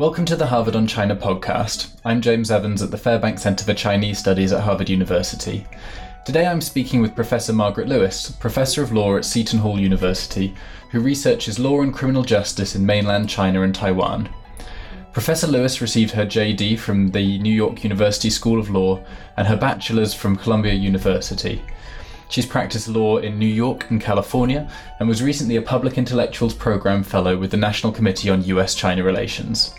[0.00, 1.90] Welcome to the Harvard on China podcast.
[2.06, 5.66] I'm James Evans at the Fairbanks Center for Chinese Studies at Harvard University.
[6.24, 10.54] Today I'm speaking with Professor Margaret Lewis, Professor of Law at Seton Hall University,
[10.90, 14.30] who researches law and criminal justice in mainland China and Taiwan.
[15.12, 19.04] Professor Lewis received her JD from the New York University School of Law
[19.36, 21.62] and her bachelor's from Columbia University.
[22.30, 24.70] She's practiced law in New York and California
[25.00, 29.02] and was recently a Public Intellectuals Program Fellow with the National Committee on US China
[29.02, 29.74] Relations.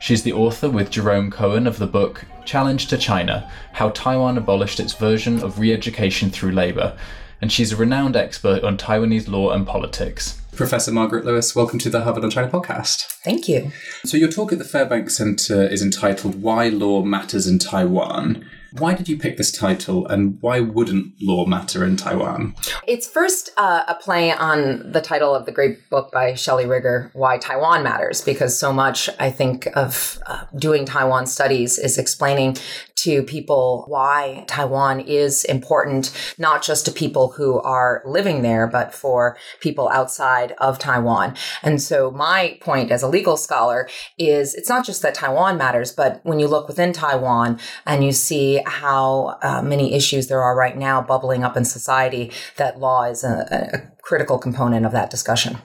[0.00, 4.80] She's the author with Jerome Cohen of the book Challenge to China How Taiwan Abolished
[4.80, 6.98] Its Version of Re Education Through Labour,
[7.40, 10.42] and she's a renowned expert on Taiwanese law and politics.
[10.56, 13.04] Professor Margaret Lewis, welcome to the Harvard on China podcast.
[13.22, 13.70] Thank you.
[14.04, 18.44] So, your talk at the Fairbanks Center is entitled Why Law Matters in Taiwan.
[18.78, 22.56] Why did you pick this title and why wouldn't law matter in Taiwan?
[22.88, 27.08] It's first uh, a play on the title of the great book by Shelley Rigger,
[27.12, 32.56] Why Taiwan Matters, because so much I think of uh, doing Taiwan studies is explaining
[32.96, 38.94] to people why Taiwan is important, not just to people who are living there, but
[38.94, 41.36] for people outside of Taiwan.
[41.62, 45.92] And so my point as a legal scholar is it's not just that Taiwan matters,
[45.92, 50.56] but when you look within Taiwan and you see how uh, many issues there are
[50.56, 55.10] right now bubbling up in society, that law is a, a critical component of that
[55.10, 55.58] discussion.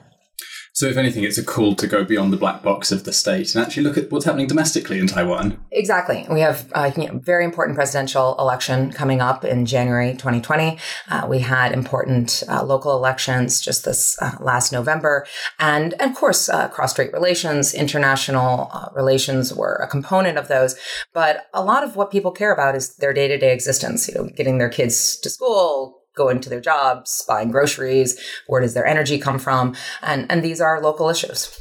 [0.72, 3.54] So, if anything, it's a call to go beyond the black box of the state
[3.54, 5.58] and actually look at what's happening domestically in Taiwan.
[5.72, 6.26] Exactly.
[6.30, 10.78] We have a know, very important presidential election coming up in January 2020.
[11.08, 15.26] Uh, we had important uh, local elections just this uh, last November.
[15.58, 20.48] And, and of course, uh, cross strait relations, international uh, relations were a component of
[20.48, 20.76] those.
[21.12, 24.14] But a lot of what people care about is their day to day existence, you
[24.14, 28.86] know, getting their kids to school, going to their jobs, buying groceries, where does their
[28.86, 29.74] energy come from?
[30.02, 31.56] And, and these are local issues.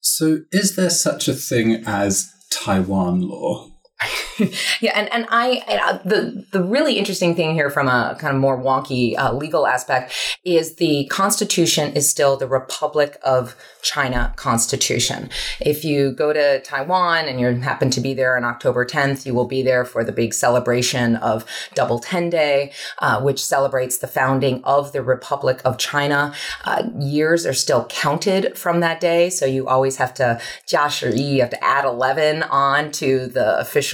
[0.00, 3.71] So, is there such a thing as Taiwan law?
[4.80, 8.40] yeah, and and I uh, the the really interesting thing here from a kind of
[8.40, 10.12] more wonky uh, legal aspect
[10.44, 15.28] is the Constitution is still the Republic of China Constitution.
[15.60, 19.34] If you go to Taiwan and you happen to be there on October 10th, you
[19.34, 24.06] will be there for the big celebration of Double Ten Day, uh, which celebrates the
[24.06, 26.32] founding of the Republic of China.
[26.64, 31.10] Uh, years are still counted from that day, so you always have to Josh or
[31.10, 33.91] you have to add 11 on to the official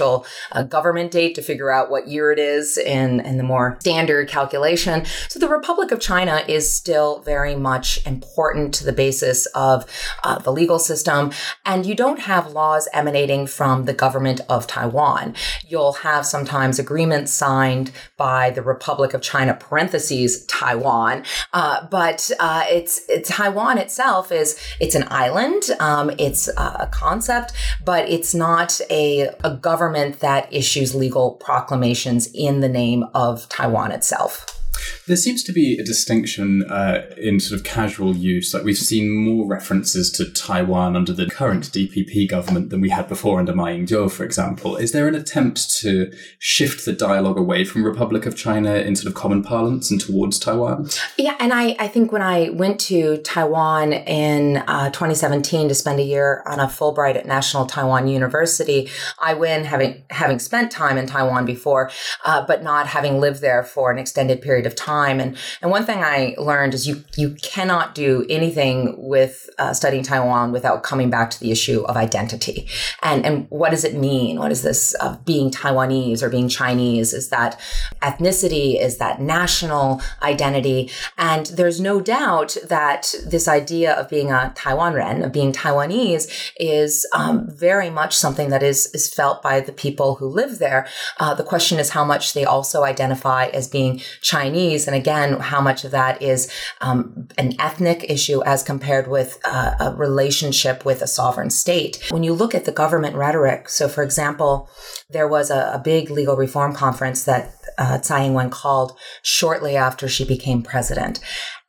[0.51, 4.27] uh, government date to figure out what year it is in, in the more standard
[4.27, 5.05] calculation.
[5.27, 9.85] So the Republic of China is still very much important to the basis of
[10.23, 11.31] uh, the legal system.
[11.65, 15.35] And you don't have laws emanating from the government of Taiwan.
[15.67, 21.23] You'll have sometimes agreements signed by the Republic of China, parentheses, Taiwan.
[21.53, 25.63] Uh, but uh, it's, it's, Taiwan itself is, it's an island.
[25.79, 29.88] Um, it's a concept, but it's not a, a government
[30.19, 34.58] that issues legal proclamations in the name of Taiwan itself.
[35.07, 38.53] There seems to be a distinction uh, in sort of casual use.
[38.53, 43.07] Like we've seen more references to Taiwan under the current DPP government than we had
[43.07, 44.75] before under Ma Ying-jeou, for example.
[44.77, 49.07] Is there an attempt to shift the dialogue away from Republic of China in sort
[49.07, 50.89] of common parlance and towards Taiwan?
[51.17, 55.99] Yeah, and I, I think when I went to Taiwan in uh, 2017 to spend
[55.99, 60.97] a year on a Fulbright at National Taiwan University, I went having having spent time
[60.97, 61.91] in Taiwan before,
[62.25, 65.19] uh, but not having lived there for an extended period of time.
[65.19, 70.03] And and one thing I learned is you you cannot do anything with uh, studying
[70.03, 72.67] Taiwan without coming back to the issue of identity.
[73.03, 74.37] And and what does it mean?
[74.37, 77.13] What is this of being Taiwanese or being Chinese?
[77.13, 77.59] Is that
[78.01, 78.79] ethnicity?
[78.79, 80.89] Is that national identity?
[81.17, 87.05] And there's no doubt that this idea of being a Taiwanren, of being Taiwanese, is
[87.13, 90.87] um, very much something that is is felt by the people who live there.
[91.19, 95.39] Uh, the question is how much they also identify as being Chinese Chinese, and again,
[95.39, 96.51] how much of that is
[96.81, 101.97] um, an ethnic issue as compared with uh, a relationship with a sovereign state.
[102.11, 104.69] When you look at the government rhetoric, so for example,
[105.09, 110.09] there was a, a big legal reform conference that uh, Tsai Ing-wen called shortly after
[110.09, 111.19] she became president.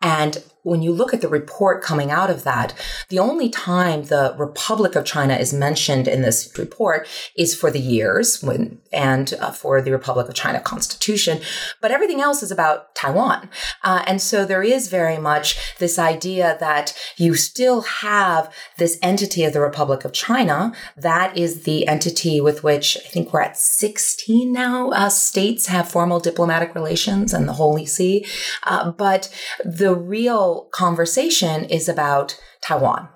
[0.03, 2.75] And when you look at the report coming out of that,
[3.09, 7.81] the only time the Republic of China is mentioned in this report is for the
[7.81, 11.41] years when, and uh, for the Republic of China Constitution,
[11.81, 13.49] but everything else is about Taiwan.
[13.83, 19.45] Uh, and so there is very much this idea that you still have this entity
[19.45, 20.73] of the Republic of China.
[20.97, 25.91] That is the entity with which I think we're at 16 now uh, states have
[25.91, 28.27] formal diplomatic relations and the Holy See.
[28.65, 29.33] Uh, but
[29.65, 32.29] the real conversation is about
[32.63, 33.09] Taiwan.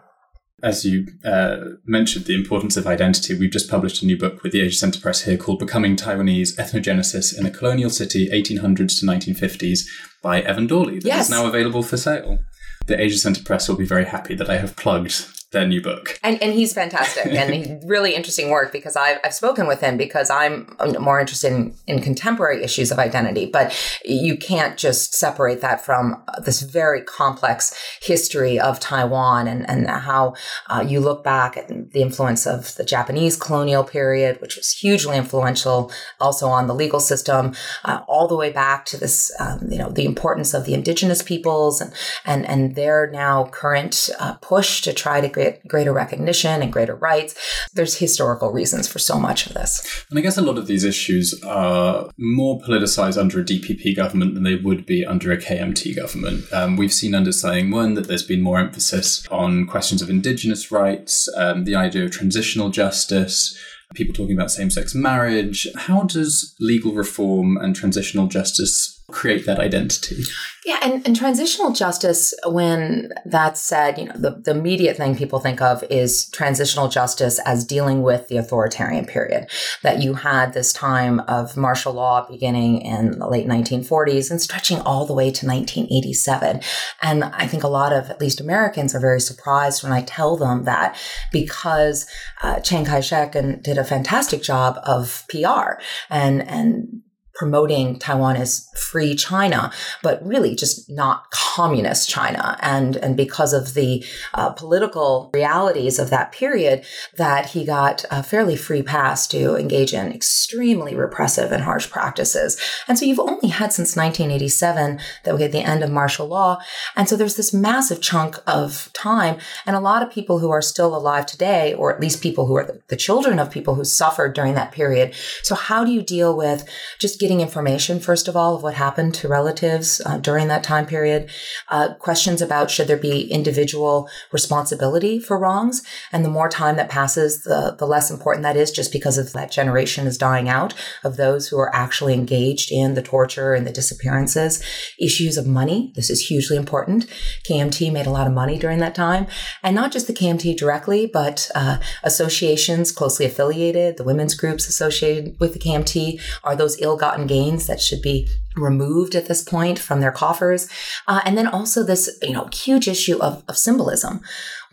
[0.62, 4.52] as you uh, mentioned, the importance of identity, we've just published a new book with
[4.52, 9.06] the Asia Center Press here called Becoming Taiwanese Ethnogenesis in a Colonial City, 1800s to
[9.06, 9.80] 1950s
[10.22, 10.98] by Evan Dawley.
[11.00, 11.24] That Yes.
[11.26, 12.38] is now available for sale.
[12.86, 15.12] The Asia Center Press will be very happy that I have plugged
[15.54, 16.18] their new book.
[16.22, 20.28] And, and he's fantastic and really interesting work because I've, I've spoken with him because
[20.28, 23.46] I'm more interested in, in contemporary issues of identity.
[23.46, 23.74] But
[24.04, 30.34] you can't just separate that from this very complex history of Taiwan and, and how
[30.68, 35.16] uh, you look back at the influence of the Japanese colonial period, which was hugely
[35.16, 35.90] influential
[36.20, 37.54] also on the legal system,
[37.84, 41.22] uh, all the way back to this, um, you know, the importance of the indigenous
[41.22, 41.92] peoples and,
[42.24, 46.94] and, and their now current uh, push to try to get greater recognition and greater
[46.96, 47.34] rights.
[47.74, 50.04] There's historical reasons for so much of this.
[50.10, 54.34] And I guess a lot of these issues are more politicized under a DPP government
[54.34, 56.52] than they would be under a KMT government.
[56.52, 60.70] Um, we've seen under Tsai Ing-wen that there's been more emphasis on questions of indigenous
[60.70, 63.56] rights, um, the idea of transitional justice,
[63.94, 65.68] people talking about same-sex marriage.
[65.76, 70.22] How does legal reform and transitional justice create that identity?
[70.64, 75.38] Yeah, and, and transitional justice, when that's said, you know, the, the immediate thing people
[75.38, 79.46] think of is transitional justice as dealing with the authoritarian period.
[79.82, 84.80] That you had this time of martial law beginning in the late 1940s and stretching
[84.80, 86.62] all the way to 1987.
[87.02, 90.36] And I think a lot of, at least Americans, are very surprised when I tell
[90.36, 90.96] them that
[91.30, 92.06] because
[92.42, 95.78] uh, Chiang Kai shek and did a fantastic job of PR
[96.08, 97.02] and, and
[97.34, 99.72] promoting Taiwan as free China,
[100.02, 102.56] but really just not communist China.
[102.60, 104.04] And, and because of the
[104.34, 106.84] uh, political realities of that period,
[107.16, 112.60] that he got a fairly free pass to engage in extremely repressive and harsh practices.
[112.86, 116.58] And so you've only had since 1987 that we had the end of martial law.
[116.94, 119.38] And so there's this massive chunk of time.
[119.66, 122.56] And a lot of people who are still alive today, or at least people who
[122.56, 125.14] are the, the children of people who suffered during that period.
[125.42, 129.14] So how do you deal with just getting information, first of all, of what happened
[129.14, 131.30] to relatives uh, during that time period.
[131.70, 135.82] Uh, questions about should there be individual responsibility for wrongs.
[136.12, 139.32] And the more time that passes, the, the less important that is, just because of
[139.32, 143.66] that generation is dying out of those who are actually engaged in the torture and
[143.66, 144.62] the disappearances.
[145.00, 145.94] Issues of money.
[145.96, 147.06] This is hugely important.
[147.48, 149.26] KMT made a lot of money during that time.
[149.62, 155.40] And not just the KMT directly, but uh, associations closely affiliated, the women's groups associated
[155.40, 160.00] with the KMT are those ill-gotten gains that should be removed at this point from
[160.00, 160.68] their coffers.
[161.06, 164.20] Uh, and then also this, you know, huge issue of, of symbolism.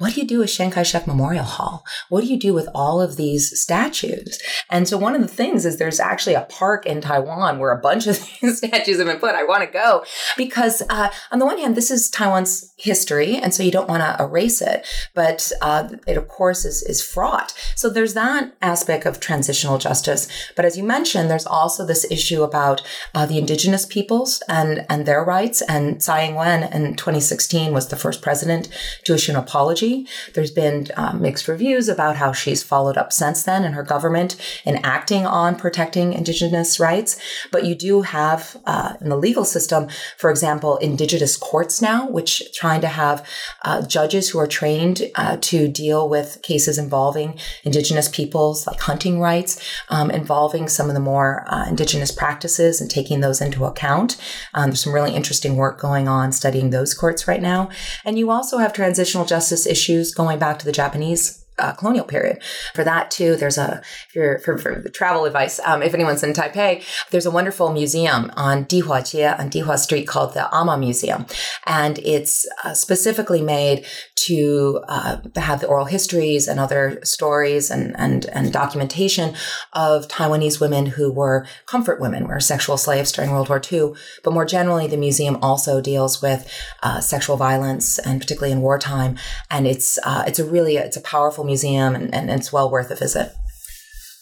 [0.02, 1.86] What do you do with Chiang Kai-shek Memorial Hall?
[2.10, 4.42] What do you do with all of these statues?
[4.68, 7.80] And so one of the things is there's actually a park in Taiwan where a
[7.80, 9.36] bunch of these statues have been put.
[9.36, 10.04] I want to go
[10.38, 14.02] because uh, on the one hand, this is Taiwan's history, and so you don't want
[14.02, 14.88] to erase it.
[15.14, 17.54] But uh, it, of course, is is fraught.
[17.76, 20.28] So there's that aspect of transitional justice.
[20.56, 22.82] But as you mentioned, there's also this issue about
[23.14, 25.62] uh, the indigenous peoples and and their rights.
[25.62, 28.70] And Tsai Ing-wen in 2016 was the first president
[29.06, 30.08] to issue an apology.
[30.34, 34.36] There's been uh, mixed reviews about how she's followed up since then in her government
[34.66, 37.20] in acting on protecting indigenous rights.
[37.52, 42.54] But you do have uh, in the legal system, for example, indigenous courts now, which
[42.54, 43.26] trying to have
[43.64, 49.20] uh, judges who are trained uh, to deal with cases involving indigenous peoples, like hunting
[49.20, 54.18] rights, um, involving some of the more uh, indigenous practices and taking those into account.
[54.54, 57.70] Um, there's some really interesting work going on studying those courts right now.
[58.06, 62.42] And you also have transitional justice issues going back to the Japanese uh, colonial period.
[62.74, 63.82] For that too, there's a
[64.14, 65.60] for, for travel advice.
[65.66, 70.08] Um, if anyone's in Taipei, there's a wonderful museum on Dihua Jie on Dihua Street
[70.08, 71.26] called the Ama Museum,
[71.66, 77.96] and it's uh, specifically made to uh, have the oral histories and other stories and
[77.98, 79.34] and and documentation
[79.74, 83.94] of Taiwanese women who were comfort women, were sexual slaves during World War II.
[84.24, 86.52] But more generally, the museum also deals with
[86.84, 89.18] uh, sexual violence and particularly in wartime,
[89.50, 92.92] and it's uh, it's a really it's a powerful museum and, and it's well worth
[92.92, 93.34] a visit.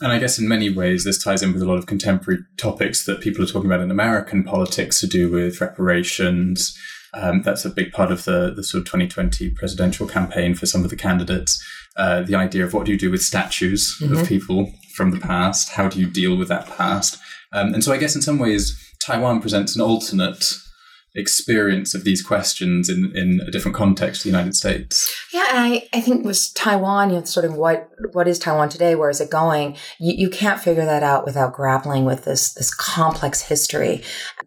[0.01, 3.05] And I guess in many ways, this ties in with a lot of contemporary topics
[3.05, 6.77] that people are talking about in American politics to do with reparations.
[7.13, 10.83] Um, that's a big part of the, the sort of 2020 presidential campaign for some
[10.83, 11.61] of the candidates.
[11.97, 14.15] Uh, the idea of what do you do with statues mm-hmm.
[14.15, 15.69] of people from the past?
[15.71, 17.19] How do you deal with that past?
[17.51, 20.45] Um, and so I guess in some ways, Taiwan presents an alternate
[21.19, 25.13] experience of these questions in, in a different context to the United States.
[25.33, 28.69] Yeah, and I, I think with Taiwan, you know, sort of what what is Taiwan
[28.69, 28.95] today?
[28.95, 29.77] Where is it going?
[29.99, 34.01] You, you can't figure that out without grappling with this this complex history.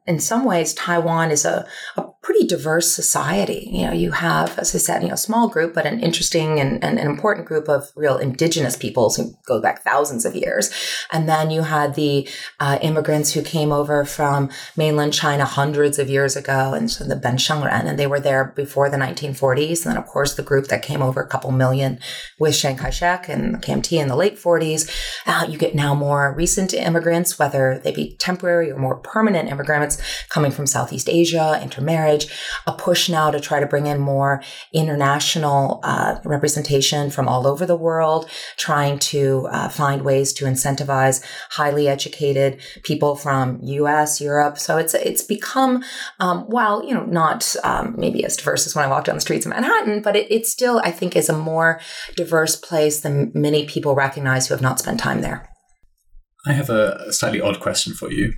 [0.07, 3.69] In some ways, Taiwan is a, a pretty diverse society.
[3.73, 6.61] You know, you have, as I said, you know, a small group, but an interesting
[6.61, 10.71] and, and, an important group of real indigenous peoples who go back thousands of years.
[11.11, 12.29] And then you had the
[12.61, 17.17] uh, immigrants who came over from mainland China hundreds of years ago, and so the
[17.17, 19.85] Ben Shengren, and they were there before the 1940s.
[19.85, 21.99] And then, of course, the group that came over, a couple million
[22.39, 24.89] with Chiang Kai-shek and the KMT in the late 40s.
[25.27, 30.01] Uh, you get now more recent immigrants, whether they be temporary or more permanent immigrants
[30.29, 32.27] coming from Southeast Asia, intermarriage marriage,
[32.67, 34.43] a push now to try to bring in more
[34.73, 41.25] international uh, representation from all over the world, trying to uh, find ways to incentivize
[41.51, 44.59] highly educated people from U.S., Europe.
[44.59, 45.83] So it's it's become,
[46.21, 49.21] um, while you know not um, maybe as diverse as when I walked down the
[49.21, 51.81] streets of Manhattan, but it, it still I think is a more
[52.17, 55.49] diverse place than many people recognize who have not spent time there.
[56.45, 58.35] I have a slightly odd question for you.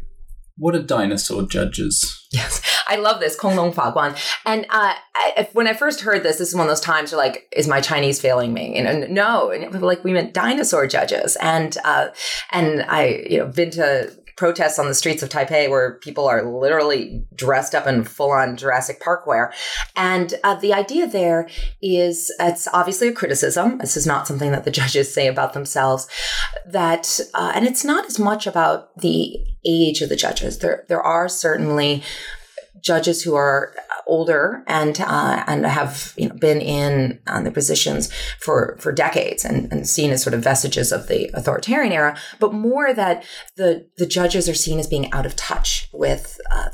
[0.56, 2.26] What are dinosaur judges?
[2.30, 4.16] Yes, I love this Kong Long Fa Guan.
[4.44, 7.20] And uh, I, when I first heard this, this is one of those times you're
[7.20, 11.36] like, "Is my Chinese failing me?" And, no, and like we meant dinosaur judges.
[11.36, 12.08] And uh,
[12.52, 16.44] and I, you know, been to protests on the streets of Taipei where people are
[16.44, 19.52] literally dressed up in full on Jurassic Park wear.
[19.96, 21.48] And uh, the idea there
[21.80, 23.78] is it's obviously a criticism.
[23.78, 26.08] This is not something that the judges say about themselves.
[26.66, 30.58] That, uh, and it's not as much about the age of the judges.
[30.58, 32.02] There, there are certainly
[32.80, 33.74] judges who are
[34.06, 39.44] older and uh, and have you know been in uh, the positions for for decades
[39.44, 43.24] and, and seen as sort of vestiges of the authoritarian era, but more that
[43.56, 46.68] the the judges are seen as being out of touch with uh,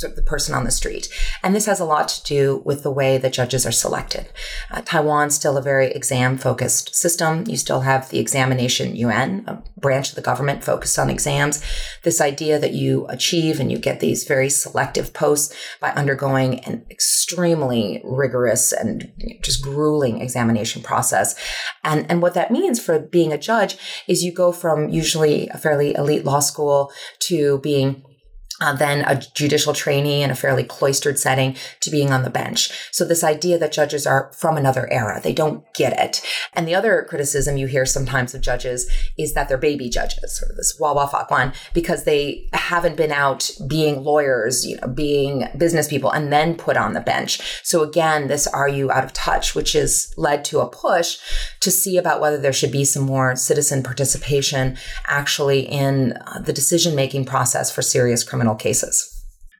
[0.00, 1.08] the person on the street.
[1.42, 4.28] And this has a lot to do with the way that judges are selected.
[4.70, 7.44] Uh, Taiwan's still a very exam focused system.
[7.46, 11.62] You still have the Examination Yuan, a branch of the government focused on exams.
[12.02, 16.84] This idea that you achieve and you get these very selective posts by undergoing an
[16.90, 19.12] extremely rigorous and
[19.42, 21.34] just grueling examination process.
[21.84, 25.58] And, and what that means for being a judge is you go from usually a
[25.58, 28.02] fairly elite law school to being
[28.60, 32.70] uh, then a judicial trainee in a fairly cloistered setting to being on the bench.
[32.90, 36.22] So this idea that judges are from another era, they don't get it.
[36.52, 40.54] And the other criticism you hear sometimes of judges is that they're baby judges, or
[40.56, 45.88] this wah wawa fakwan, because they haven't been out being lawyers, you know, being business
[45.88, 47.62] people, and then put on the bench.
[47.62, 51.18] So again, this are you out of touch, which has led to a push
[51.60, 56.52] to see about whether there should be some more citizen participation actually in uh, the
[56.52, 59.12] decision making process for serious criminal criminal cases.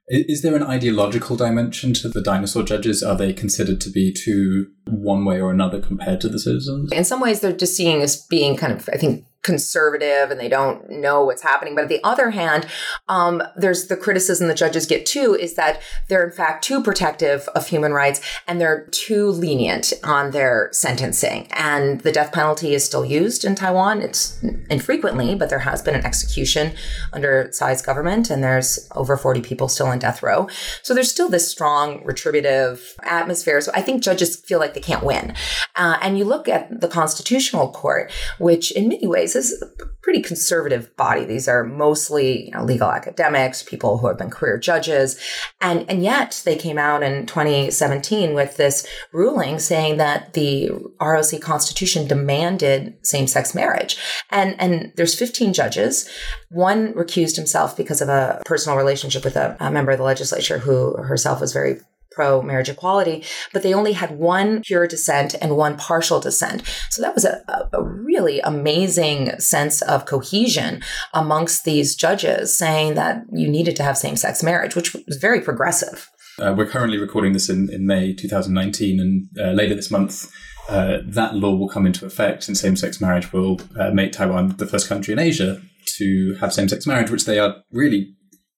[0.08, 3.02] Is there an ideological dimension to the dinosaur judges?
[3.02, 6.92] Are they considered to be too one way or another compared to the citizens?
[6.92, 10.48] In some ways, they're just seeing as being kind of, I think, conservative and they
[10.48, 11.76] don't know what's happening.
[11.76, 12.66] But on the other hand,
[13.08, 17.48] um, there's the criticism the judges get too is that they're in fact too protective
[17.54, 21.46] of human rights and they're too lenient on their sentencing.
[21.52, 24.02] And the death penalty is still used in Taiwan.
[24.02, 26.72] It's infrequently, but there has been an execution
[27.12, 30.48] under Tsai's government and there's over 40 people still in death row.
[30.82, 33.60] So there's still this strong retributive atmosphere.
[33.60, 35.34] So I think judges feel like they can't win.
[35.76, 38.10] Uh, and you look at the Constitutional Court,
[38.40, 41.24] which in many ways is a pretty conservative body.
[41.24, 45.18] These are mostly you know, legal academics, people who have been career judges.
[45.60, 51.40] And, and yet they came out in 2017 with this ruling saying that the ROC
[51.40, 53.96] constitution demanded same sex marriage.
[54.30, 56.08] And, and there's 15 judges.
[56.50, 60.58] One recused himself because of a personal relationship with a, a member of the legislature
[60.58, 61.80] who herself was very
[62.16, 66.62] pro marriage equality, but they only had one pure dissent and one partial dissent.
[66.90, 70.80] So that was a, a, really amazing sense of cohesion
[71.12, 75.40] amongst these judges saying that you needed to have same sex marriage, which was very
[75.42, 76.10] progressive.
[76.38, 80.30] Uh, we're currently recording this in, in May 2019, and uh, later this month,
[80.68, 84.56] uh, that law will come into effect, and same sex marriage will uh, make Taiwan
[84.56, 85.60] the first country in Asia
[85.98, 88.14] to have same sex marriage, which they are really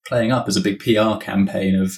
[0.09, 1.97] playing up as a big PR campaign of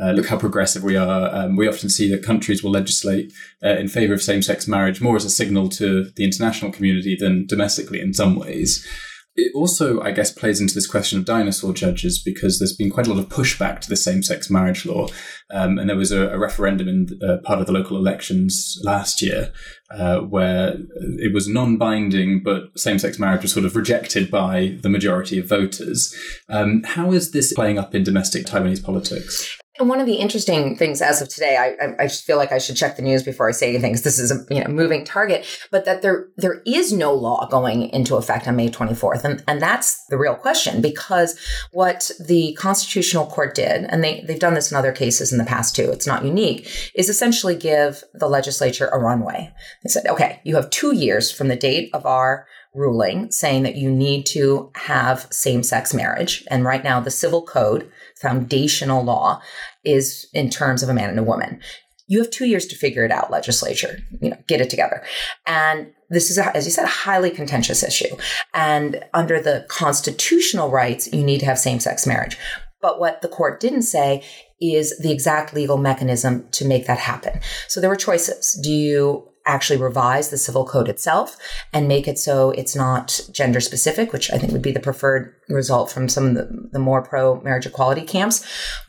[0.00, 1.34] uh, look how progressive we are.
[1.34, 5.00] Um, we often see that countries will legislate uh, in favor of same sex marriage
[5.00, 8.86] more as a signal to the international community than domestically in some ways.
[9.34, 13.06] It also, I guess, plays into this question of dinosaur judges because there's been quite
[13.06, 15.08] a lot of pushback to the same sex marriage law.
[15.50, 19.22] Um, and there was a, a referendum in uh, part of the local elections last
[19.22, 19.52] year
[19.90, 20.76] uh, where
[21.18, 25.38] it was non binding, but same sex marriage was sort of rejected by the majority
[25.38, 26.14] of voters.
[26.50, 29.58] Um, how is this playing up in domestic Taiwanese politics?
[29.78, 32.76] And one of the interesting things as of today, I, I feel like I should
[32.76, 35.46] check the news before I say anything because this is a you know, moving target,
[35.70, 39.24] but that there there is no law going into effect on May 24th.
[39.24, 41.38] And, and that's the real question because
[41.72, 45.44] what the Constitutional Court did, and they, they've done this in other cases in the
[45.44, 49.50] past too, it's not unique, is essentially give the legislature a runway.
[49.82, 53.76] They said, okay, you have two years from the date of our ruling saying that
[53.76, 56.44] you need to have same sex marriage.
[56.48, 57.90] And right now, the civil code,
[58.22, 59.42] foundational law,
[59.84, 61.60] is in terms of a man and a woman.
[62.08, 65.02] You have two years to figure it out, legislature, you know, get it together.
[65.46, 68.16] And this is, a, as you said, a highly contentious issue.
[68.54, 72.36] And under the constitutional rights, you need to have same sex marriage.
[72.82, 74.24] But what the court didn't say
[74.60, 77.40] is the exact legal mechanism to make that happen.
[77.68, 78.58] So there were choices.
[78.62, 81.36] Do you actually revise the civil code itself
[81.72, 85.34] and make it so it's not gender specific, which I think would be the preferred
[85.52, 88.44] result from some of the, the more pro marriage equality camps?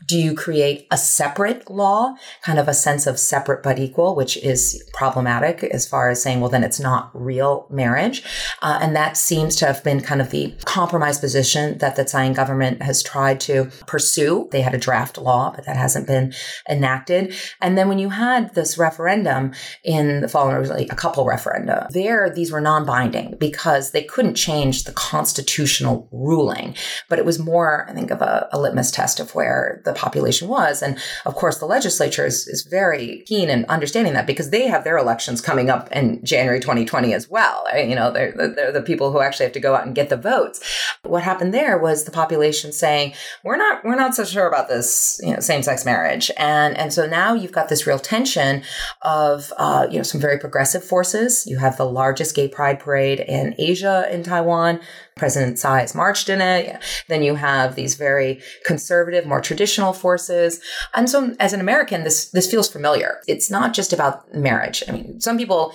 [0.06, 4.36] Do you create a separate law, kind of a sense of separate but equal, which
[4.38, 8.22] is problematic as far as saying, well, then it's not real marriage?
[8.60, 12.32] Uh, and that seems to have been kind of the compromise position that the Tsai
[12.32, 14.48] government has tried to pursue.
[14.50, 16.32] They had a draft law, but that hasn't been
[16.68, 17.34] enacted.
[17.60, 19.52] And then when you had this referendum
[19.82, 24.84] in the fall, like a couple referenda, there these were non-binding because they couldn't change
[24.84, 26.53] the constitutional ruling,
[27.08, 30.48] but it was more, I think, of a, a litmus test of where the population
[30.48, 30.82] was.
[30.82, 34.84] And of course, the legislature is, is very keen in understanding that because they have
[34.84, 37.64] their elections coming up in January 2020 as well.
[37.76, 40.16] You know, they're, they're the people who actually have to go out and get the
[40.16, 40.60] votes.
[41.02, 45.20] What happened there was the population saying, we're not, we're not so sure about this,
[45.22, 46.30] you know, same-sex marriage.
[46.36, 48.62] And, and so now you've got this real tension
[49.02, 51.46] of, uh, you know, some very progressive forces.
[51.46, 54.80] You have the largest gay pride parade in Asia in Taiwan.
[55.16, 56.82] President Tsai has marched in it.
[57.08, 60.60] Then you have these very conservative, more traditional forces.
[60.92, 63.20] And so as an American, this, this feels familiar.
[63.28, 64.82] It's not just about marriage.
[64.88, 65.72] I mean, some people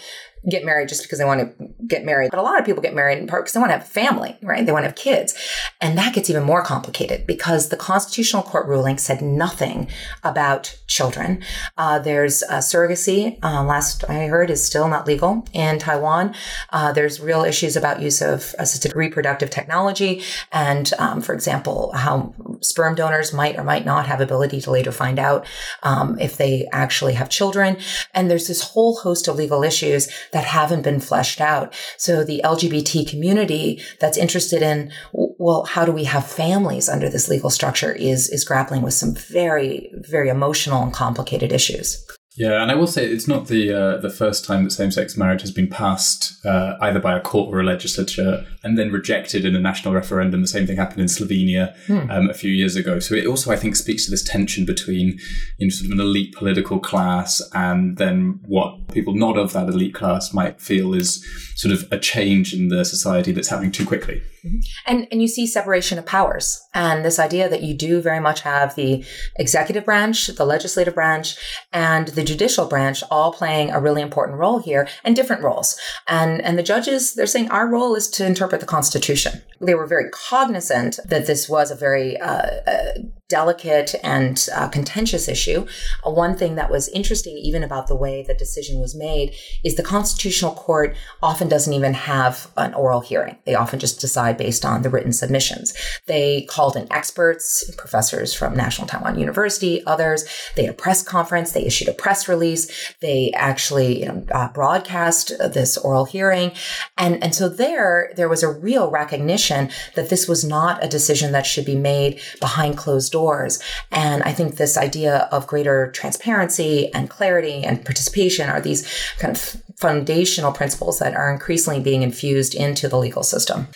[0.47, 2.31] get married just because they want to get married.
[2.31, 3.89] But a lot of people get married in part because they want to have a
[3.89, 4.65] family, right?
[4.65, 5.33] They want to have kids.
[5.81, 9.87] And that gets even more complicated because the Constitutional Court ruling said nothing
[10.23, 11.43] about children.
[11.77, 16.35] Uh, there's surrogacy, uh, last I heard, is still not legal in Taiwan.
[16.69, 20.23] Uh, there's real issues about use of assisted reproductive technology.
[20.51, 24.91] And, um, for example, how sperm donors might or might not have ability to later
[24.91, 25.45] find out
[25.83, 27.77] um, if they actually have children.
[28.13, 31.73] And there's this whole host of legal issues that haven't been fleshed out.
[31.97, 37.29] So the LGBT community that's interested in, well, how do we have families under this
[37.29, 42.05] legal structure is, is grappling with some very, very emotional and complicated issues.
[42.39, 45.17] Yeah, and I will say it's not the uh, the first time that same sex
[45.17, 49.43] marriage has been passed uh, either by a court or a legislature and then rejected
[49.43, 50.39] in a national referendum.
[50.39, 52.09] The same thing happened in Slovenia hmm.
[52.09, 52.99] um, a few years ago.
[52.99, 55.19] So it also, I think, speaks to this tension between
[55.57, 59.67] you know sort of an elite political class and then what people not of that
[59.67, 61.21] elite class might feel is
[61.57, 64.21] sort of a change in the society that's happening too quickly.
[64.45, 64.57] Mm-hmm.
[64.85, 68.41] And and you see separation of powers and this idea that you do very much
[68.41, 69.03] have the
[69.35, 71.35] executive branch, the legislative branch,
[71.73, 75.69] and the judicial branch all playing a really important role here and different roles.
[76.07, 79.33] And and the judges they're saying our role is to interpret the Constitution.
[79.67, 82.93] They were very cognizant that this was a very uh, uh,
[83.29, 85.65] delicate and uh, contentious issue.
[86.05, 89.75] Uh, one thing that was interesting, even about the way the decision was made, is
[89.75, 93.37] the Constitutional Court often doesn't even have an oral hearing.
[93.45, 95.73] They often just decide based on the written submissions.
[96.07, 100.25] They called in experts, professors from National Taiwan University, others.
[100.55, 101.51] They had a press conference.
[101.51, 102.93] They issued a press release.
[102.99, 106.51] They actually you know, uh, broadcast this oral hearing,
[106.97, 111.31] and and so there there was a real recognition that this was not a decision
[111.31, 113.61] that should be made behind closed doors doors.
[113.91, 118.87] And I think this idea of greater transparency and clarity and participation are these
[119.19, 119.41] kind of
[119.77, 123.67] foundational principles that are increasingly being infused into the legal system.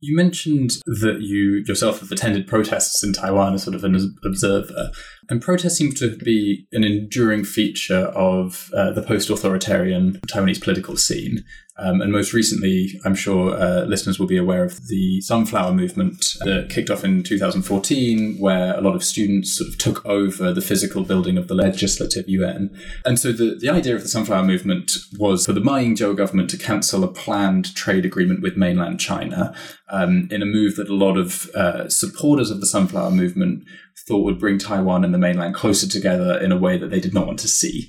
[0.00, 4.90] You mentioned that you yourself have attended protests in Taiwan as sort of an observer.
[5.32, 10.94] And protest seems to be an enduring feature of uh, the post authoritarian Taiwanese political
[10.98, 11.42] scene.
[11.78, 16.36] Um, and most recently, I'm sure uh, listeners will be aware of the Sunflower Movement
[16.40, 20.60] that kicked off in 2014, where a lot of students sort of took over the
[20.60, 22.68] physical building of the Legislative Yuan.
[23.06, 26.50] And so the, the idea of the Sunflower Movement was for the Ma Ying-jeou government
[26.50, 29.54] to cancel a planned trade agreement with mainland China
[29.88, 33.64] um, in a move that a lot of uh, supporters of the Sunflower Movement
[34.06, 37.14] thought would bring Taiwan and the mainland closer together in a way that they did
[37.14, 37.88] not want to see.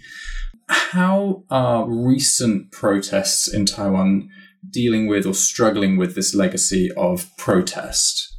[0.69, 4.29] How are recent protests in Taiwan
[4.69, 8.33] dealing with or struggling with this legacy of protest?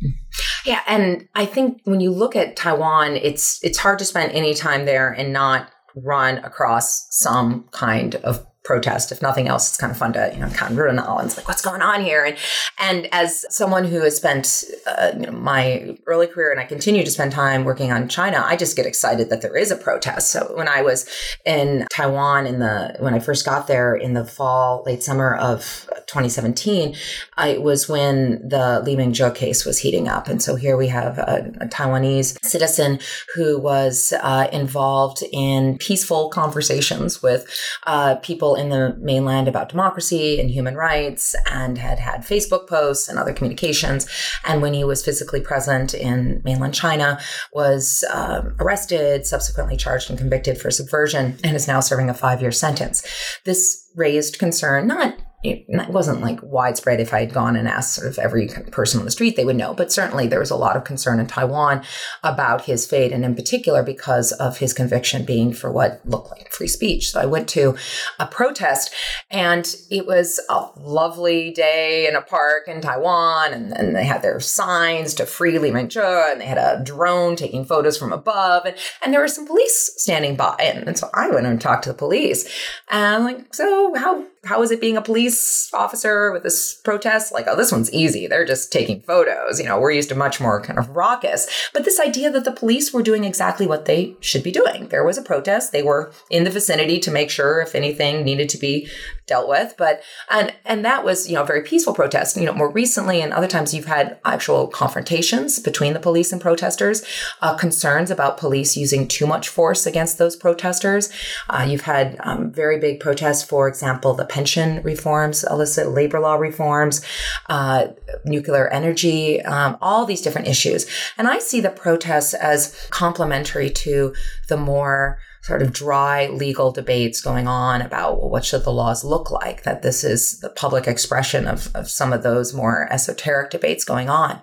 [0.65, 4.55] Yeah, and I think when you look at Taiwan, it's it's hard to spend any
[4.55, 9.13] time there and not run across some kind of protest.
[9.13, 11.63] If nothing else, it's kind of fun to, you know, run and it's like, what's
[11.63, 12.25] going on here?
[12.25, 12.37] And,
[12.79, 17.05] and as someone who has spent uh, you know, my early career and I continue
[17.05, 20.31] to spend time working on China, I just get excited that there is a protest.
[20.31, 21.09] So when I was
[21.45, 25.89] in Taiwan in the, when I first got there in the fall, late summer of
[26.15, 26.95] 2017,
[27.39, 30.29] it was when the Li Mingzhe case was heating up.
[30.29, 33.01] And so here we have a, a Taiwanese citizen
[33.35, 37.47] who was uh, involved in peaceful conversations with
[37.87, 43.09] uh, people in the mainland about democracy and human rights and had had Facebook posts
[43.09, 44.07] and other communications.
[44.45, 47.19] And when he was physically present in mainland China,
[47.53, 52.41] was um, arrested, subsequently charged and convicted for subversion, and is now serving a five
[52.41, 53.05] year sentence.
[53.45, 57.01] This raised concern, not it wasn't like widespread.
[57.01, 59.57] If I had gone and asked sort of every person on the street, they would
[59.57, 59.75] know.
[59.75, 61.85] But certainly there was a lot of concern in Taiwan
[62.23, 66.51] about his fate, and in particular because of his conviction being for what looked like
[66.51, 67.11] free speech.
[67.11, 67.77] So I went to
[68.19, 68.93] a protest,
[69.31, 74.23] and it was a lovely day in a park in Taiwan, and, and they had
[74.23, 78.65] their signs to free Li Mingzhe, and they had a drone taking photos from above,
[78.65, 80.57] and, and there were some police standing by.
[80.59, 82.49] And, and so I went and talked to the police,
[82.89, 87.33] and I'm like, so how how is it being a police officer with this protest?
[87.33, 88.27] Like, oh, this one's easy.
[88.27, 89.59] They're just taking photos.
[89.59, 91.69] You know, we're used to much more kind of raucous.
[91.73, 94.89] But this idea that the police were doing exactly what they should be doing.
[94.89, 95.73] There was a protest.
[95.73, 98.89] They were in the vicinity to make sure if anything needed to be
[99.27, 99.75] dealt with.
[99.79, 102.37] But and and that was, you know, a very peaceful protest.
[102.37, 106.41] You know, more recently and other times you've had actual confrontations between the police and
[106.41, 107.05] protesters,
[107.41, 111.11] uh, concerns about police using too much force against those protesters.
[111.49, 116.35] Uh, you've had um, very big protests, for example, the pension reforms, illicit labor law
[116.35, 117.01] reforms,
[117.49, 117.87] uh,
[118.25, 120.87] nuclear energy, um, all these different issues.
[121.17, 124.13] And I see the protests as complementary to
[124.49, 129.05] the more sort of dry legal debates going on about well, what should the laws
[129.05, 133.51] look like, that this is the public expression of, of some of those more esoteric
[133.51, 134.41] debates going on.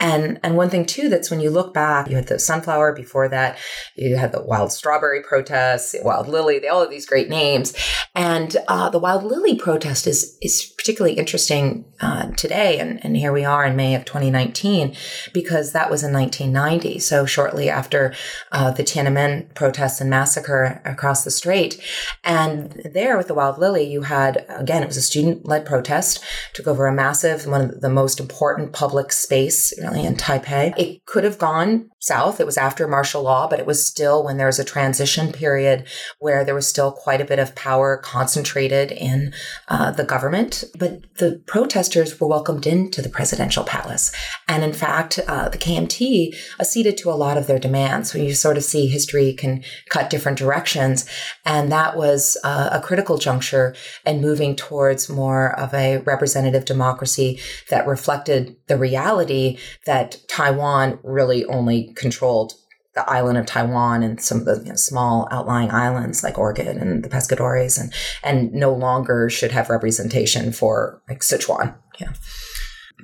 [0.00, 3.28] And and one thing too that's when you look back, you had the sunflower before
[3.30, 3.58] that,
[3.96, 7.74] you had the wild strawberry protests, wild lily, they all have these great names,
[8.14, 13.32] and uh, the wild lily protest is is particularly interesting uh, today, and and here
[13.32, 14.94] we are in May of 2019
[15.34, 18.14] because that was in 1990, so shortly after
[18.52, 21.80] uh, the Tiananmen protests and massacre across the strait,
[22.22, 26.22] and there with the wild lily, you had again it was a student led protest,
[26.54, 30.72] took over a massive one of the most important public space in Taipei.
[30.78, 32.40] It could have gone south.
[32.40, 35.86] It was after martial law, but it was still when there was a transition period
[36.20, 39.32] where there was still quite a bit of power concentrated in
[39.68, 40.64] uh, the government.
[40.78, 44.12] But the protesters were welcomed into the presidential palace.
[44.46, 48.12] And in fact, uh, the KMT acceded to a lot of their demands.
[48.12, 51.04] So you sort of see history can cut different directions.
[51.44, 53.74] And that was uh, a critical juncture
[54.06, 61.44] and moving towards more of a representative democracy that reflected the reality that Taiwan really
[61.46, 62.52] only controlled
[62.94, 66.78] the island of Taiwan and some of the you know, small outlying islands like Organ
[66.78, 67.92] and the Pescadores and
[68.24, 71.76] and no longer should have representation for like Sichuan.
[72.00, 72.12] Yeah.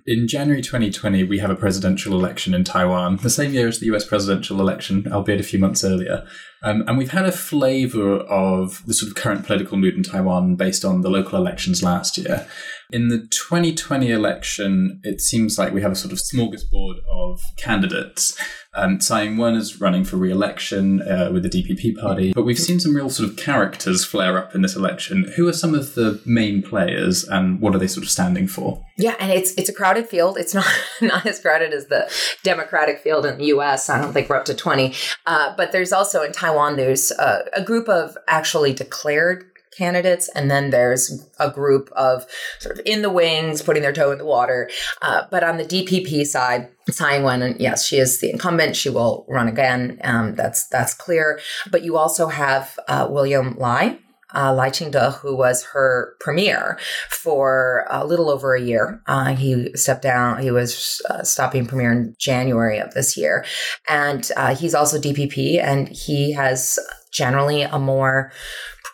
[0.07, 3.87] In January 2020, we have a presidential election in Taiwan, the same year as the
[3.95, 6.27] US presidential election, albeit a few months earlier.
[6.63, 10.57] Um, and we've had a flavor of the sort of current political mood in Taiwan
[10.57, 12.47] based on the local elections last year.
[12.93, 18.37] In the 2020 election, it seems like we have a sort of smorgasbord of candidates.
[18.77, 22.95] Um, Ing-wen is running for re-election uh, with the DPP party, but we've seen some
[22.95, 25.33] real sort of characters flare up in this election.
[25.37, 28.85] Who are some of the main players, and what are they sort of standing for?
[28.97, 30.37] Yeah, and it's it's a crowded field.
[30.39, 30.67] It's not
[31.01, 32.11] not as crowded as the
[32.43, 33.89] Democratic field in the U.S.
[33.89, 34.95] I don't think we're up to twenty,
[35.27, 40.51] uh, but there's also in Taiwan there's a, a group of actually declared candidates, and
[40.51, 42.27] then there's a group of
[42.59, 44.71] sort of in the wings, putting their toe in the water.
[45.03, 48.77] Uh, but on the DPP side, Tsai Ing-wen, yes, she is the incumbent.
[48.77, 49.99] She will run again.
[50.05, 51.41] Um, that's that's clear.
[51.71, 53.99] But you also have uh, William Lai,
[54.35, 59.01] uh, Lai Ching-te, who was her premier for a little over a year.
[59.07, 60.43] Uh, he stepped down.
[60.43, 63.45] He was uh, stopping premier in January of this year,
[63.89, 66.79] and uh, he's also DPP, and he has
[67.13, 68.33] generally a more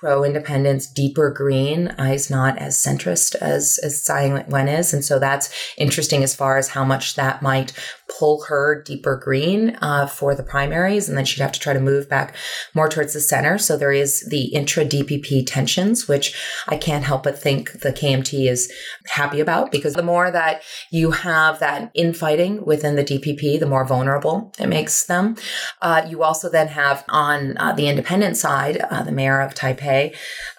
[0.00, 1.94] pro independence, deeper green.
[1.98, 4.94] He's not as centrist as, as Tsai Ing-wen is.
[4.94, 7.74] And so that's interesting as far as how much that might
[8.18, 11.06] pull her deeper green uh, for the primaries.
[11.06, 12.34] And then she'd have to try to move back
[12.74, 13.58] more towards the center.
[13.58, 16.34] So there is the intra DPP tensions, which
[16.66, 18.72] I can't help but think the KMT is
[19.06, 23.84] happy about because the more that you have that infighting within the DPP, the more
[23.84, 25.36] vulnerable it makes them.
[25.82, 29.89] Uh, you also then have on uh, the independent side, uh, the mayor of Taipei,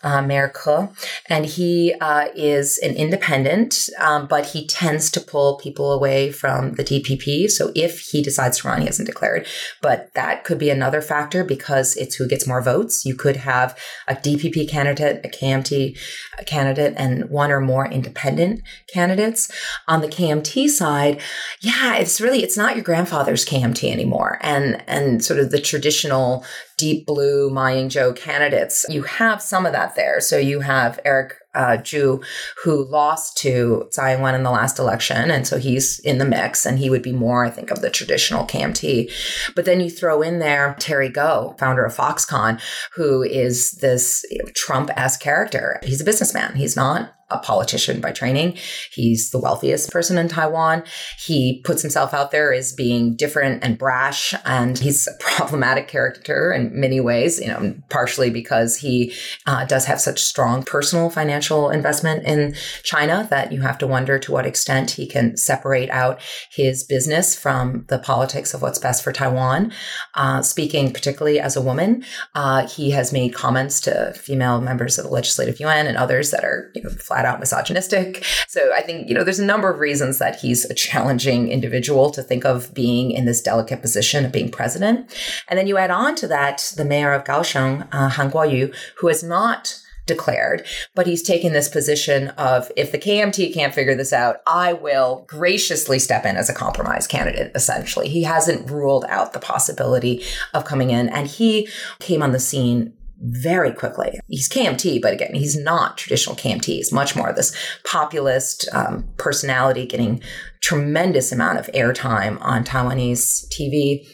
[0.04, 0.90] uh, Ke,
[1.30, 6.74] and he uh, is an independent, um, but he tends to pull people away from
[6.74, 7.50] the DPP.
[7.50, 9.48] So if he decides to run, he hasn't declared,
[9.82, 13.06] but that could be another factor because it's who gets more votes.
[13.06, 15.98] You could have a DPP candidate, a KMT
[16.46, 19.52] candidate, and one or more independent candidates.
[19.88, 21.22] On the KMT side,
[21.62, 26.46] yeah, it's really it's not your grandfather's KMT anymore, and and sort of the traditional
[26.82, 28.88] deep blue Ma Ying-jeou candidates.
[28.90, 30.20] You have some of that there.
[30.20, 32.22] So you have Eric uh, Chu
[32.64, 36.66] who lost to Tsai Ing-wen in the last election, and so he's in the mix,
[36.66, 39.12] and he would be more, I think, of the traditional KMT.
[39.56, 42.62] But then you throw in there Terry Gou, founder of Foxconn,
[42.96, 45.80] who is this Trump-esque character.
[45.84, 46.56] He's a businessman.
[46.56, 48.58] He's not a politician by training.
[48.92, 50.84] He's the wealthiest person in Taiwan.
[51.18, 56.52] He puts himself out there as being different and brash, and he's a problematic character
[56.52, 59.14] in many ways, you know, partially because he
[59.48, 64.20] uh, does have such strong personal financial investment in China that you have to wonder
[64.20, 66.20] to what extent he can separate out
[66.52, 69.72] his business from the politics of what's best for Taiwan.
[70.16, 72.04] Uh, speaking particularly as a woman,
[72.36, 76.44] uh, he has made comments to female members of the Legislative Yuan and others that
[76.44, 78.24] are you know, flat flat out misogynistic.
[78.48, 82.10] So I think, you know, there's a number of reasons that he's a challenging individual
[82.12, 85.14] to think of being in this delicate position of being president.
[85.48, 89.08] And then you add on to that the mayor of Kaohsiung, uh, Han Kuo-yu, who
[89.08, 94.14] has not declared, but he's taken this position of if the KMT can't figure this
[94.14, 98.10] out, I will graciously step in as a compromise candidate, essentially.
[98.10, 101.68] He hasn't ruled out the possibility of coming in, and he
[102.00, 104.20] came on the scene very quickly.
[104.28, 106.66] He's KMT, but again, he's not traditional KMT.
[106.66, 110.22] He's much more this populist um, personality getting
[110.60, 114.08] tremendous amount of airtime on Taiwanese TV.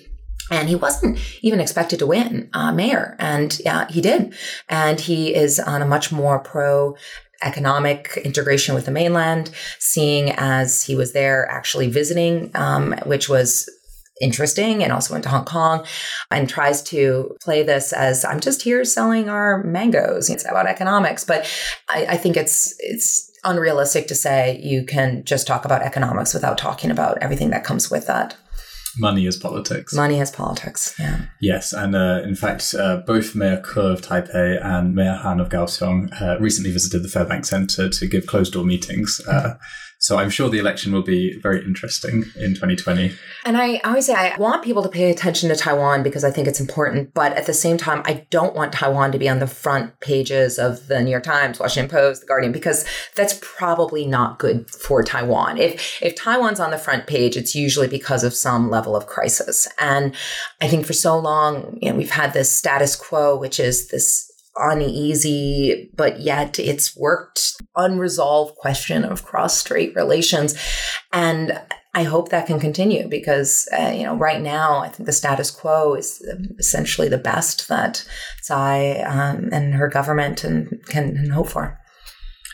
[0.50, 4.34] And he wasn't even expected to win uh, mayor, and yeah, he did.
[4.70, 6.96] And he is on a much more pro
[7.44, 13.70] economic integration with the mainland, seeing as he was there actually visiting, um, which was
[14.20, 15.86] interesting and also went to Hong Kong
[16.32, 20.30] and tries to play this as I'm just here selling our mangoes.
[20.30, 21.48] It's about economics, but
[21.90, 26.58] I, I think it's it's unrealistic to say you can just talk about economics without
[26.58, 28.36] talking about everything that comes with that.
[29.00, 29.94] Money is politics.
[29.94, 30.96] Money is politics.
[31.00, 31.22] Yeah.
[31.40, 35.50] Yes, and uh, in fact, uh, both Mayor Ke of Taipei and Mayor Han of
[35.50, 39.22] Kaohsiung uh, recently visited the Fairbank Center to give closed door meetings.
[39.28, 39.58] Mm-hmm
[40.00, 43.14] so I'm sure the election will be very interesting in 2020.
[43.46, 46.48] And I always say I want people to pay attention to Taiwan because I think
[46.48, 47.14] it's important.
[47.14, 50.60] But at the same time, I don't want Taiwan to be on the front pages
[50.60, 55.02] of the New York Times, Washington Post, The Guardian, because that's probably not good for
[55.02, 55.58] Taiwan.
[55.58, 59.68] If if Taiwan's on the front page, it's usually because of some level of crisis.
[59.80, 60.16] And
[60.62, 64.32] I think for so long, you know, we've had this status quo, which is this
[64.60, 70.56] uneasy, but yet it's worked unresolved question of cross-strait relations.
[71.14, 71.60] And
[71.94, 75.50] I hope that can continue because, uh, you know, right now, I think the status
[75.50, 76.24] quo is
[76.60, 78.08] essentially the best that
[78.44, 81.80] Tsai um, and her government and, can, can hope for.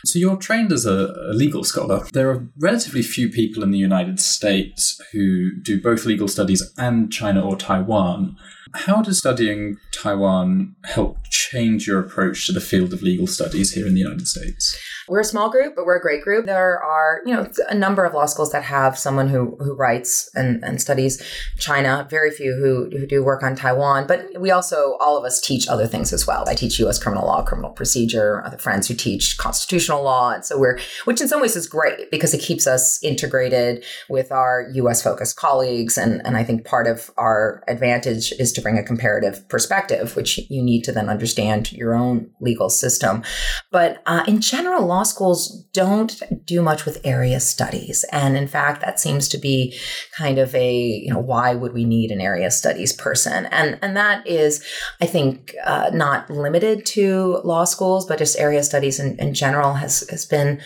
[0.06, 2.06] So you're trained as a, a, legal scholar.
[2.12, 7.12] There are relatively few people in the United States who do both legal studies and
[7.12, 8.36] China or Taiwan.
[8.74, 13.86] How does studying Taiwan help change your approach to the field of legal studies here
[13.86, 14.76] in the United States?
[15.08, 16.46] We're a small group, but we're a great group.
[16.46, 20.30] There are, you know, a number of law schools that have someone who who writes
[20.34, 21.22] and, and studies
[21.58, 22.06] China.
[22.10, 24.06] Very few who who do work on Taiwan.
[24.06, 26.48] But we also, all of us, teach other things as well.
[26.48, 26.98] I teach U.S.
[26.98, 28.42] criminal law, criminal procedure.
[28.44, 32.10] Other friends who teach constitutional law, and so we're, which in some ways is great
[32.10, 35.02] because it keeps us integrated with our U.S.
[35.02, 35.98] focused colleagues.
[35.98, 40.38] And and I think part of our advantage is to bring a comparative perspective, which
[40.50, 43.22] you need to then understand your own legal system.
[43.70, 48.04] But uh, in general law schools don't do much with area studies.
[48.12, 49.76] And in fact, that seems to be
[50.16, 53.46] kind of a, you know, why would we need an area studies person?
[53.46, 54.64] And, and that is,
[55.00, 59.74] I think, uh, not limited to law schools, but just area studies in, in general
[59.74, 60.60] has, has been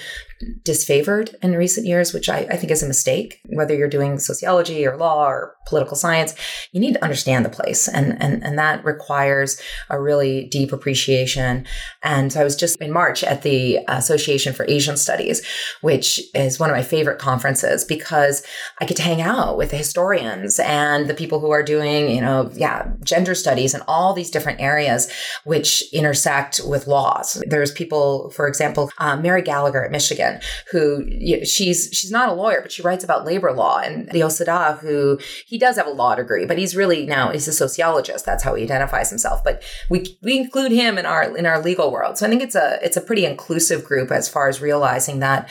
[0.63, 3.41] disfavored in recent years, which I, I, think is a mistake.
[3.47, 6.35] Whether you're doing sociology or law or political science,
[6.73, 7.89] you need to understand the place.
[7.89, 11.67] And, and, and that requires a really deep appreciation.
[12.03, 15.47] And so I was just in March at the Association for Asian Studies,
[15.81, 18.43] which is one of my favorite conferences because
[18.81, 22.21] I get to hang out with the historians and the people who are doing, you
[22.21, 25.11] know, yeah, gender studies and all these different areas
[25.45, 27.43] which intersect with laws.
[27.47, 32.29] There's people, for example, uh, Mary Gallagher at Michigan, who you know, she's she's not
[32.29, 35.87] a lawyer, but she writes about labor law, and Liu Sida, who he does have
[35.87, 38.25] a law degree, but he's really now he's a sociologist.
[38.25, 39.43] That's how he identifies himself.
[39.45, 42.19] But we we include him in our in our legal world.
[42.19, 45.49] So I think it's a it's a pretty inclusive group as far as realizing that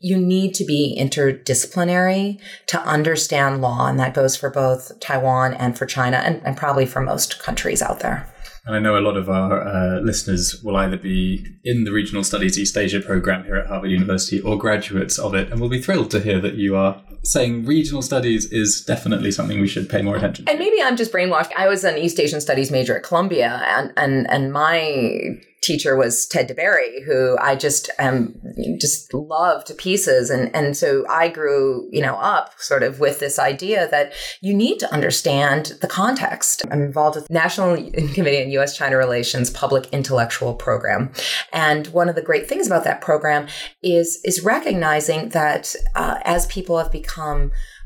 [0.00, 3.86] you need to be interdisciplinary to understand law.
[3.86, 7.80] And that goes for both Taiwan and for China and, and probably for most countries
[7.80, 8.28] out there.
[8.64, 12.22] And I know a lot of our uh, listeners will either be in the Regional
[12.22, 15.82] Studies East Asia program here at Harvard University or graduates of it, and will be
[15.82, 20.02] thrilled to hear that you are saying regional studies is definitely something we should pay
[20.02, 20.50] more attention to.
[20.50, 21.52] And maybe I'm just brainwashed.
[21.56, 26.26] I was an East Asian Studies major at Columbia, and and and my teacher was
[26.26, 28.34] Ted de Bary, who I just um
[28.80, 30.28] just love to pieces.
[30.28, 34.52] And and so I grew, you know, up sort of with this idea that you
[34.52, 36.62] need to understand the context.
[36.70, 37.76] I'm involved with National
[38.14, 41.12] Committee on US China Relations Public Intellectual Program.
[41.52, 43.46] And one of the great things about that program
[43.82, 47.11] is is recognizing that uh, as people have become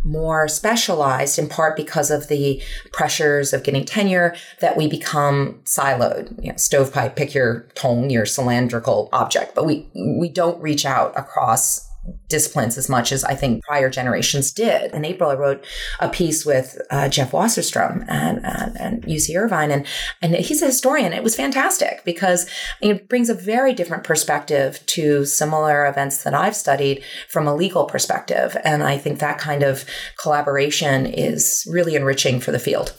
[0.05, 2.63] more specialized in part because of the
[2.93, 6.31] pressures of getting tenure that we become siloed.
[6.43, 9.55] You know stovepipe pick your tone your cylindrical object.
[9.55, 11.86] But we we don't reach out across
[12.29, 14.93] disciplines as much as I think prior generations did.
[14.93, 15.65] In April, I wrote
[16.01, 19.87] a piece with uh, Jeff Wasserstrom and, and, and, UC Irvine, and,
[20.21, 21.13] and he's a historian.
[21.13, 22.49] It was fantastic because
[22.81, 27.85] it brings a very different perspective to similar events that I've studied from a legal
[27.85, 28.57] perspective.
[28.65, 29.85] And I think that kind of
[30.21, 32.93] collaboration is really enriching for the field.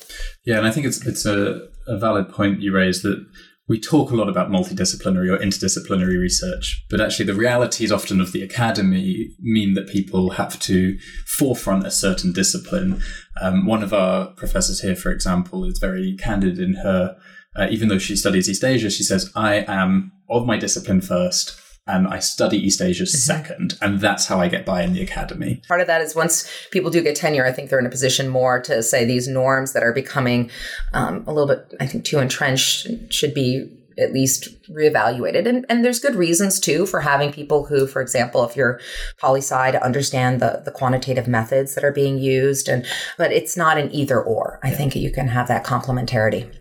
[0.45, 3.25] Yeah, and I think it's, it's a, a valid point you raised that
[3.67, 8.31] we talk a lot about multidisciplinary or interdisciplinary research, but actually the realities often of
[8.31, 13.01] the academy mean that people have to forefront a certain discipline.
[13.41, 17.17] Um, one of our professors here, for example, is very candid in her,
[17.57, 21.59] uh, even though she studies East Asia, she says, I am of my discipline first
[21.87, 23.17] and I study East Asia mm-hmm.
[23.17, 25.61] second, and that's how I get by in the academy.
[25.67, 28.27] Part of that is once people do get tenure, I think they're in a position
[28.29, 30.49] more to say these norms that are becoming
[30.93, 33.69] um, a little bit, I think, too entrenched should be
[33.99, 35.47] at least reevaluated.
[35.47, 38.79] And, and there's good reasons too for having people who, for example, if you're
[39.19, 42.67] poli sci, understand the, the quantitative methods that are being used.
[42.67, 42.85] And
[43.17, 44.59] but it's not an either or.
[44.63, 44.77] I yeah.
[44.77, 46.53] think you can have that complementarity.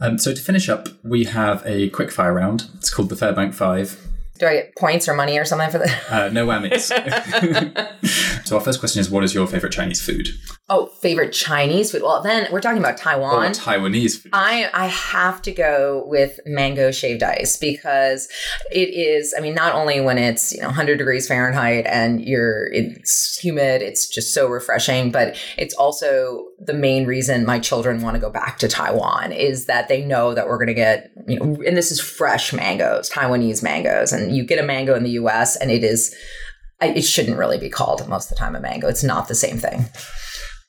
[0.00, 2.68] Um, so to finish up, we have a quick fire round.
[2.74, 4.13] It's called the Fairbank Five.
[4.38, 6.10] Do I get points or money or something for that?
[6.10, 6.90] Uh, no whammies.
[8.44, 10.28] so our first question is, what is your favorite Chinese food?
[10.66, 12.00] Oh, favorite Chinese food.
[12.02, 13.44] Well, then we're talking about Taiwan.
[13.44, 14.30] Or Taiwanese food.
[14.32, 18.30] I I have to go with mango shaved ice because
[18.70, 19.34] it is.
[19.36, 23.82] I mean, not only when it's you know 100 degrees Fahrenheit and you're it's humid,
[23.82, 28.30] it's just so refreshing, but it's also the main reason my children want to go
[28.30, 31.76] back to Taiwan is that they know that we're going to get you know, and
[31.76, 35.70] this is fresh mangoes, Taiwanese mangoes, and you get a mango in the US and
[35.70, 36.14] it is,
[36.80, 38.88] it shouldn't really be called most of the time a mango.
[38.88, 39.86] It's not the same thing.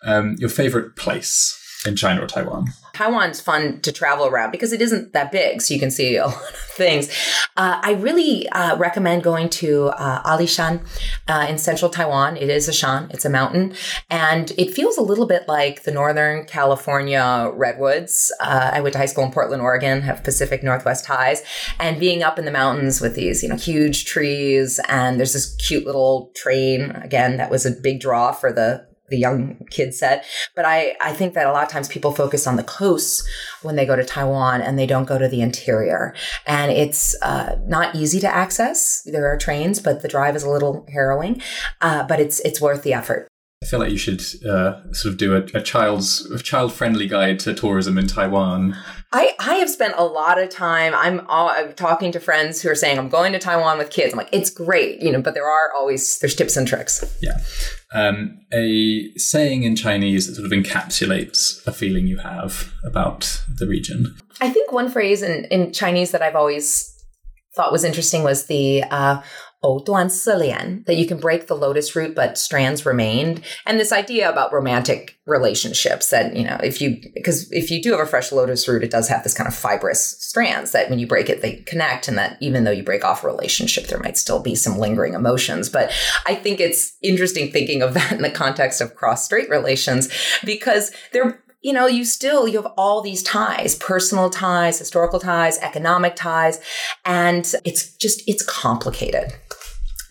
[0.06, 2.68] Um, your favorite place in China or Taiwan?
[2.94, 6.28] Taiwan's fun to travel around because it isn't that big, so you can see a
[6.28, 7.10] lot of things.
[7.58, 10.86] Uh, I really uh, recommend going to uh, Alishan
[11.28, 12.38] uh, in central Taiwan.
[12.38, 13.76] It is a shan, it's a mountain,
[14.10, 18.34] and it feels a little bit like the Northern California redwoods.
[18.39, 21.44] Uh, I went to high school in Portland, Oregon, have Pacific Northwest ties,
[21.80, 25.56] and being up in the mountains with these, you know, huge trees, and there's this
[25.56, 26.91] cute little train.
[26.91, 30.24] Again, that was a big draw for the the young kid said.
[30.56, 33.28] But I, I think that a lot of times people focus on the coasts
[33.62, 36.15] when they go to Taiwan and they don't go to the interior.
[36.46, 39.04] And it's uh, not easy to access.
[39.04, 41.41] There are trains, but the drive is a little harrowing.
[41.82, 43.28] Uh, but it's it's worth the effort.
[43.65, 47.39] I feel like you should uh, sort of do a, a child's child friendly guide
[47.39, 48.78] to tourism in Taiwan.
[49.12, 50.93] I, I have spent a lot of time.
[50.93, 54.13] I'm, all, I'm talking to friends who are saying I'm going to Taiwan with kids.
[54.13, 57.04] I'm like, it's great, you know, but there are always there's tips and tricks.
[57.23, 57.39] Yeah,
[57.95, 63.65] um, a saying in Chinese that sort of encapsulates a feeling you have about the
[63.65, 64.15] region.
[64.41, 66.91] I think one phrase in, in Chinese that I've always
[67.56, 69.23] thought was interesting was the uh,
[70.86, 73.41] that you can break the lotus root, but strands remained.
[73.65, 77.91] And this idea about romantic relationships that, you know, if you, because if you do
[77.91, 80.99] have a fresh lotus root, it does have this kind of fibrous strands that when
[80.99, 82.08] you break it, they connect.
[82.08, 85.13] And that even though you break off a relationship, there might still be some lingering
[85.13, 85.69] emotions.
[85.69, 85.91] But
[86.26, 90.09] I think it's interesting thinking of that in the context of cross strait relations
[90.43, 95.57] because they're you know, you still, you have all these ties, personal ties, historical ties,
[95.57, 96.59] economic ties,
[97.05, 99.34] and it's just, it's complicated.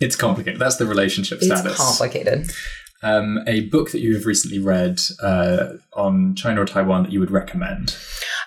[0.04, 0.60] It's complicated.
[0.60, 1.72] That's the relationship it's status.
[1.72, 2.52] It's complicated.
[3.02, 7.20] Um, a book that you have recently read uh, on China or Taiwan that you
[7.20, 7.96] would recommend?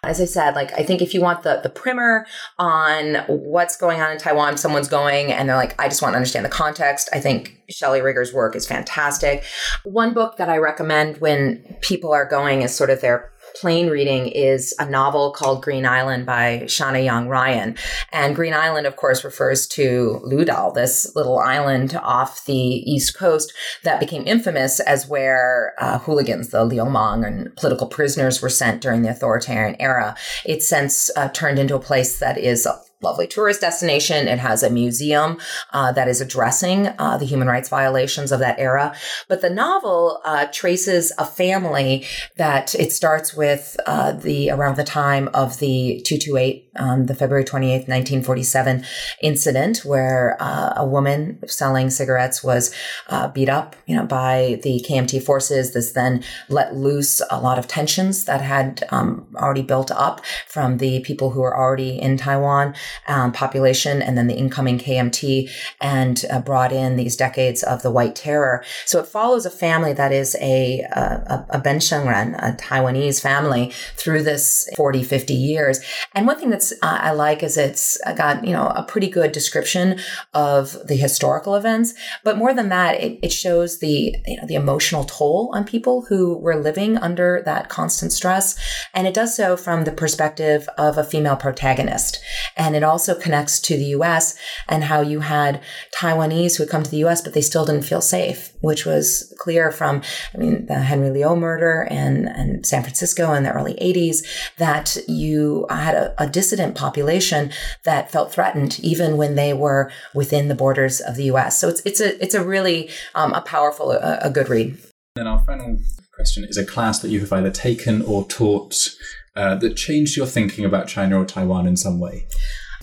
[0.04, 2.26] As I said, like I think if you want the the primer
[2.58, 6.18] on what's going on in Taiwan, someone's going and they're like, I just want to
[6.18, 7.10] understand the context.
[7.14, 9.44] I think Shelley Rigger's work is fantastic.
[9.84, 14.28] One book that I recommend when people are going is sort of their plain reading
[14.28, 17.78] is a novel called Green Island by Shawna Yang Ryan.
[18.12, 23.54] And Green Island, of course, refers to Ludao, this little island off the East Coast
[23.84, 29.02] that became infamous as where uh, hooligans, the Liumang, and political prisoners were sent during
[29.02, 30.16] the authoritarian era.
[30.46, 32.68] It's since uh, turned into a place that is
[33.02, 34.28] lovely tourist destination.
[34.28, 35.38] It has a museum
[35.72, 38.96] uh, that is addressing uh, the human rights violations of that era.
[39.28, 42.06] But the novel uh, traces a family
[42.38, 47.44] that it starts with uh, the around the time of the 228, um, the February
[47.44, 48.84] 28th, 1947
[49.22, 52.74] incident where uh, a woman selling cigarettes was
[53.10, 55.74] uh, beat up, you know, by the KMT forces.
[55.74, 60.78] This then let loose a lot of tensions that had um, already built up from
[60.78, 62.74] the people who were already in Taiwan
[63.08, 65.50] um, population and then the incoming KMT
[65.82, 68.64] and uh, brought in these decades of the White Terror.
[68.86, 73.72] So it follows a family that is a, a, a Ben Shengren, a Taiwanese family
[73.96, 75.80] through this 40, 50 years.
[76.14, 79.32] And one thing that's uh, I like is it's got, you know, a pretty good
[79.32, 80.00] description
[80.34, 81.94] of the historical events.
[82.24, 86.06] But more than that, it, it shows the, you know, the emotional toll on people
[86.08, 88.58] who were living under that constant stress.
[88.94, 92.20] And it does so from the perspective of a female protagonist.
[92.56, 95.62] And it also connects to the US and how you had
[96.00, 99.34] Taiwanese who had come to the US, but they still didn't feel safe, which was
[99.38, 100.02] clear from,
[100.34, 104.26] I mean, the Henry Liu murder and, and San Francisco in the early 80s,
[104.58, 107.52] that you had a, a dissident population
[107.84, 111.60] that felt threatened even when they were within the borders of the US.
[111.60, 114.78] So it's, it's a, it's a really um, a powerful, a, a good read.
[115.16, 115.78] Then our final
[116.14, 118.90] question is a class that you have either taken or taught
[119.38, 122.28] uh, that changed your thinking about China or Taiwan in some way?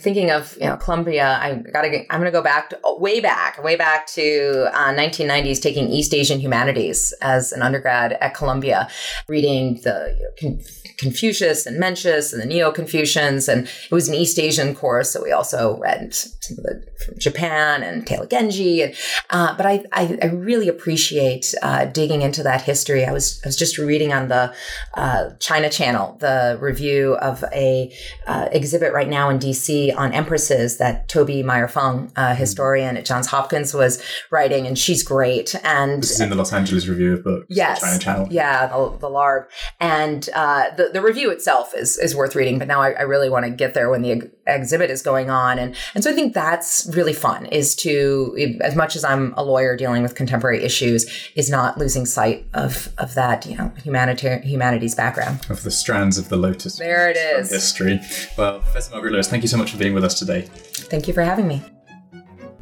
[0.05, 3.21] Thinking of you know Columbia, I gotta get, I'm gonna go back to, oh, way
[3.21, 8.87] back, way back to uh, 1990s, taking East Asian humanities as an undergrad at Columbia,
[9.29, 10.59] reading the you know,
[10.99, 15.23] Confucius and Mencius and the Neo Confucians, and it was an East Asian course, so
[15.23, 18.95] we also read some of the from Japan and Tale of Genji, and
[19.31, 23.05] uh, but I, I, I really appreciate uh, digging into that history.
[23.05, 24.55] I was I was just reading on the
[24.95, 27.95] uh, China Channel the review of a
[28.27, 32.39] uh, exhibit right now in DC on empresses that Tobie Meyer-Fong, a mm-hmm.
[32.39, 35.55] historian at Johns Hopkins, was writing, and she's great.
[35.65, 37.47] And this is in the Los Angeles Review of Books.
[37.49, 38.29] Yes, China Channel.
[38.31, 39.47] Yeah, the, the LARB,
[39.81, 42.59] and uh, the the review itself is is worth reading.
[42.59, 45.59] But now I, I really want to get there when the exhibit is going on,
[45.59, 47.47] and and so I think that's really fun.
[47.47, 52.07] Is to as much as I'm a lawyer dealing with contemporary issues, is not losing
[52.07, 56.79] sight of of that you know humanitarian humanities background of the strands of the lotus.
[56.79, 57.51] There it is.
[57.51, 58.01] History.
[58.37, 60.43] Well, Professor Margaret Lewis, thank you so much for being with us today.
[60.43, 61.63] Thank you for having me.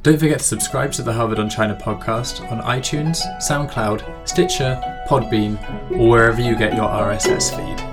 [0.02, 5.56] Don't forget to subscribe to the Harvard on China podcast on iTunes, SoundCloud, Stitcher, Podbean,
[5.92, 7.91] or wherever you get your RSS feed.